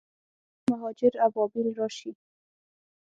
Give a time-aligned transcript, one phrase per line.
[0.03, 2.11] کاشکي، مهاجر ابابیل راشي